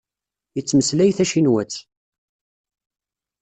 [0.55, 1.73] Yettmeslay tacinwat.